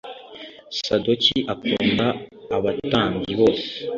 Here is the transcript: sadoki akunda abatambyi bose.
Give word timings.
sadoki 0.79 1.37
akunda 1.53 2.07
abatambyi 2.57 3.33
bose. 3.39 3.69